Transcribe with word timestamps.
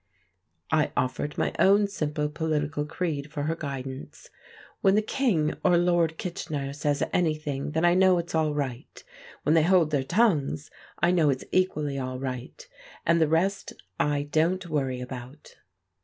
I 0.71 0.91
offered 0.97 1.37
my 1.37 1.53
own 1.59 1.85
simple 1.87 2.27
political 2.27 2.87
creed 2.87 3.31
for 3.31 3.43
her 3.43 3.55
guidance: 3.55 4.31
"When 4.81 4.95
the 4.95 5.03
King 5.03 5.53
or 5.63 5.77
Lord 5.77 6.17
Kitchener 6.17 6.73
says 6.73 7.03
anything, 7.13 7.73
then 7.73 7.85
I 7.85 7.93
know 7.93 8.17
it's 8.17 8.33
all 8.33 8.55
right. 8.55 9.03
When 9.43 9.53
they 9.53 9.61
hold 9.61 9.91
their 9.91 10.01
tongues, 10.03 10.71
I 10.97 11.11
know 11.11 11.29
it's 11.29 11.45
equally 11.51 11.99
all 11.99 12.17
right; 12.19 12.67
and 13.05 13.21
the 13.21 13.27
rest 13.27 13.73
I 13.99 14.23
don't 14.23 14.67
worry 14.67 15.01
about!" 15.01 15.57